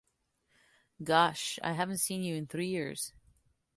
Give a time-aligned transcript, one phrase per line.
[1.03, 3.13] Gosh I haven't seen you in three years.